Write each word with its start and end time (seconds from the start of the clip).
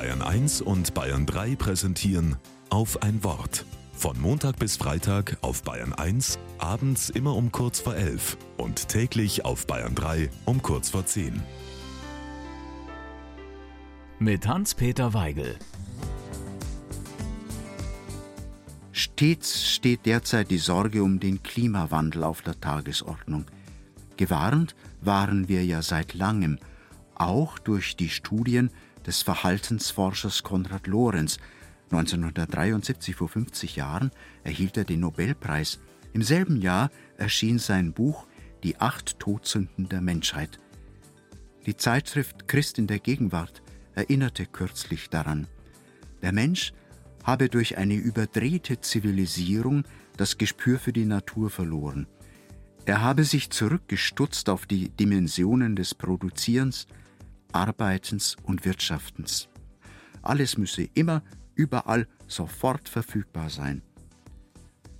Bayern 0.00 0.22
1 0.22 0.62
und 0.62 0.94
Bayern 0.94 1.26
3 1.26 1.56
präsentieren 1.56 2.36
auf 2.70 3.02
ein 3.02 3.22
Wort. 3.22 3.66
Von 3.92 4.18
Montag 4.18 4.58
bis 4.58 4.78
Freitag 4.78 5.36
auf 5.42 5.62
Bayern 5.62 5.92
1, 5.92 6.38
abends 6.56 7.10
immer 7.10 7.36
um 7.36 7.52
kurz 7.52 7.80
vor 7.80 7.94
11 7.94 8.38
und 8.56 8.88
täglich 8.88 9.44
auf 9.44 9.66
Bayern 9.66 9.94
3 9.94 10.30
um 10.46 10.62
kurz 10.62 10.88
vor 10.88 11.04
10. 11.04 11.42
Mit 14.18 14.48
Hans-Peter 14.48 15.12
Weigel. 15.12 15.58
Stets 18.92 19.70
steht 19.70 20.06
derzeit 20.06 20.50
die 20.50 20.56
Sorge 20.56 21.02
um 21.02 21.20
den 21.20 21.42
Klimawandel 21.42 22.24
auf 22.24 22.40
der 22.40 22.58
Tagesordnung. 22.58 23.44
Gewarnt 24.16 24.74
waren 25.02 25.46
wir 25.48 25.62
ja 25.62 25.82
seit 25.82 26.14
langem, 26.14 26.58
auch 27.16 27.58
durch 27.58 27.96
die 27.96 28.08
Studien 28.08 28.70
des 29.10 29.22
Verhaltensforschers 29.22 30.44
Konrad 30.44 30.86
Lorenz. 30.86 31.40
1973, 31.90 33.16
vor 33.16 33.28
50 33.28 33.74
Jahren, 33.74 34.12
erhielt 34.44 34.76
er 34.76 34.84
den 34.84 35.00
Nobelpreis. 35.00 35.80
Im 36.12 36.22
selben 36.22 36.62
Jahr 36.62 36.92
erschien 37.16 37.58
sein 37.58 37.92
Buch 37.92 38.28
Die 38.62 38.78
acht 38.78 39.18
Todsünden 39.18 39.88
der 39.88 40.00
Menschheit. 40.00 40.60
Die 41.66 41.76
Zeitschrift 41.76 42.46
Christ 42.46 42.78
in 42.78 42.86
der 42.86 43.00
Gegenwart 43.00 43.64
erinnerte 43.96 44.46
kürzlich 44.46 45.10
daran. 45.10 45.48
Der 46.22 46.30
Mensch 46.30 46.72
habe 47.24 47.48
durch 47.48 47.78
eine 47.78 47.94
überdrehte 47.94 48.80
Zivilisierung 48.80 49.82
das 50.18 50.38
Gespür 50.38 50.78
für 50.78 50.92
die 50.92 51.04
Natur 51.04 51.50
verloren. 51.50 52.06
Er 52.84 53.00
habe 53.00 53.24
sich 53.24 53.50
zurückgestutzt 53.50 54.48
auf 54.48 54.66
die 54.66 54.88
Dimensionen 54.90 55.74
des 55.74 55.96
Produzierens, 55.96 56.86
Arbeitens 57.52 58.36
und 58.42 58.64
Wirtschaftens. 58.64 59.48
Alles 60.22 60.58
müsse 60.58 60.88
immer, 60.94 61.22
überall, 61.54 62.06
sofort 62.26 62.88
verfügbar 62.88 63.50
sein. 63.50 63.82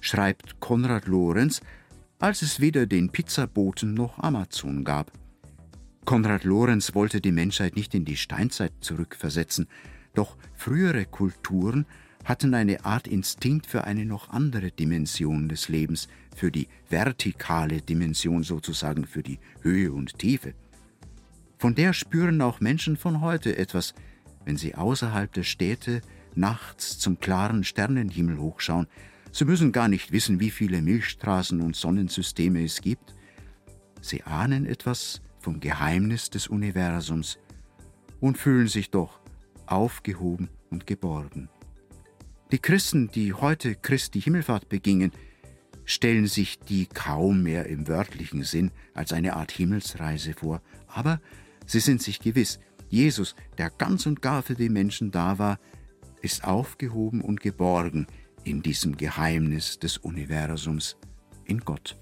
Schreibt 0.00 0.60
Konrad 0.60 1.06
Lorenz, 1.06 1.60
als 2.18 2.42
es 2.42 2.60
weder 2.60 2.86
den 2.86 3.10
Pizzaboten 3.10 3.94
noch 3.94 4.18
Amazon 4.18 4.84
gab. 4.84 5.12
Konrad 6.04 6.44
Lorenz 6.44 6.94
wollte 6.94 7.20
die 7.20 7.32
Menschheit 7.32 7.76
nicht 7.76 7.94
in 7.94 8.04
die 8.04 8.16
Steinzeit 8.16 8.72
zurückversetzen, 8.80 9.68
doch 10.14 10.36
frühere 10.54 11.04
Kulturen 11.04 11.86
hatten 12.24 12.54
eine 12.54 12.84
Art 12.84 13.06
Instinkt 13.06 13.66
für 13.66 13.84
eine 13.84 14.04
noch 14.04 14.30
andere 14.30 14.70
Dimension 14.70 15.48
des 15.48 15.68
Lebens, 15.68 16.08
für 16.34 16.50
die 16.50 16.68
vertikale 16.88 17.80
Dimension 17.80 18.42
sozusagen, 18.42 19.06
für 19.06 19.22
die 19.22 19.38
Höhe 19.62 19.92
und 19.92 20.18
Tiefe. 20.18 20.54
Von 21.60 21.74
der 21.74 21.92
spüren 21.92 22.40
auch 22.40 22.60
Menschen 22.60 22.96
von 22.96 23.20
heute 23.20 23.58
etwas, 23.58 23.92
wenn 24.46 24.56
sie 24.56 24.76
außerhalb 24.76 25.30
der 25.30 25.42
Städte 25.42 26.00
nachts 26.34 26.98
zum 26.98 27.20
klaren 27.20 27.64
Sternenhimmel 27.64 28.38
hochschauen. 28.38 28.86
Sie 29.30 29.44
müssen 29.44 29.70
gar 29.70 29.86
nicht 29.86 30.10
wissen, 30.10 30.40
wie 30.40 30.48
viele 30.50 30.80
Milchstraßen 30.80 31.60
und 31.60 31.76
Sonnensysteme 31.76 32.64
es 32.64 32.80
gibt. 32.80 33.14
Sie 34.00 34.22
ahnen 34.22 34.64
etwas 34.64 35.20
vom 35.38 35.60
Geheimnis 35.60 36.30
des 36.30 36.48
Universums 36.48 37.38
und 38.20 38.38
fühlen 38.38 38.68
sich 38.68 38.90
doch 38.90 39.20
aufgehoben 39.66 40.48
und 40.70 40.86
geborgen. 40.86 41.50
Die 42.52 42.58
Christen, 42.58 43.10
die 43.10 43.34
heute 43.34 43.74
Christi 43.74 44.22
Himmelfahrt 44.22 44.70
begingen, 44.70 45.12
stellen 45.84 46.26
sich 46.26 46.58
die 46.58 46.86
kaum 46.86 47.42
mehr 47.42 47.66
im 47.66 47.86
wörtlichen 47.86 48.44
Sinn 48.44 48.70
als 48.94 49.12
eine 49.12 49.36
Art 49.36 49.52
Himmelsreise 49.52 50.32
vor, 50.32 50.62
aber 50.86 51.20
Sie 51.70 51.78
sind 51.78 52.02
sich 52.02 52.18
gewiss, 52.18 52.58
Jesus, 52.88 53.36
der 53.56 53.70
ganz 53.70 54.04
und 54.04 54.20
gar 54.20 54.42
für 54.42 54.56
die 54.56 54.68
Menschen 54.68 55.12
da 55.12 55.38
war, 55.38 55.60
ist 56.20 56.42
aufgehoben 56.42 57.20
und 57.20 57.40
geborgen 57.40 58.08
in 58.42 58.60
diesem 58.60 58.96
Geheimnis 58.96 59.78
des 59.78 59.96
Universums, 59.96 60.96
in 61.44 61.60
Gott. 61.60 61.96